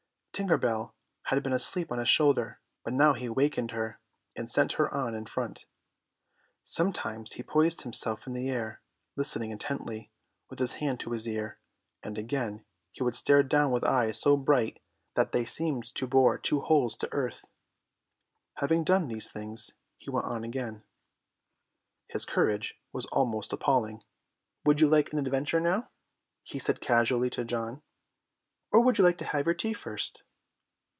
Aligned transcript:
Tinker 0.33 0.57
Bell 0.57 0.95
had 1.23 1.43
been 1.43 1.53
asleep 1.53 1.91
on 1.91 1.99
his 1.99 2.09
shoulder, 2.09 2.59
but 2.83 2.93
now 2.93 3.13
he 3.13 3.29
wakened 3.29 3.71
her 3.71 3.99
and 4.35 4.49
sent 4.49 4.71
her 4.71 4.91
on 4.91 5.13
in 5.13 5.27
front. 5.27 5.65
Sometimes 6.63 7.33
he 7.33 7.43
poised 7.43 7.81
himself 7.81 8.25
in 8.25 8.33
the 8.33 8.49
air, 8.49 8.81
listening 9.15 9.51
intently, 9.51 10.09
with 10.49 10.57
his 10.57 10.75
hand 10.75 10.99
to 11.01 11.11
his 11.11 11.27
ear, 11.27 11.59
and 12.01 12.17
again 12.17 12.65
he 12.91 13.03
would 13.03 13.15
stare 13.15 13.43
down 13.43 13.69
with 13.71 13.83
eyes 13.83 14.19
so 14.19 14.35
bright 14.35 14.81
that 15.13 15.31
they 15.31 15.45
seemed 15.45 15.93
to 15.93 16.07
bore 16.07 16.39
two 16.39 16.61
holes 16.61 16.95
to 16.95 17.13
earth. 17.13 17.45
Having 18.55 18.85
done 18.85 19.09
these 19.09 19.29
things, 19.31 19.73
he 19.99 20.09
went 20.09 20.25
on 20.25 20.43
again. 20.43 20.81
His 22.07 22.25
courage 22.25 22.81
was 22.91 23.05
almost 23.07 23.53
appalling. 23.53 24.01
"Would 24.65 24.81
you 24.81 24.87
like 24.87 25.11
an 25.13 25.19
adventure 25.19 25.59
now," 25.59 25.89
he 26.41 26.57
said 26.57 26.81
casually 26.81 27.29
to 27.31 27.45
John, 27.45 27.83
"or 28.71 28.81
would 28.81 28.97
you 28.97 29.03
like 29.03 29.17
to 29.19 29.25
have 29.25 29.45
your 29.45 29.53
tea 29.53 29.73
first?" 29.73 30.23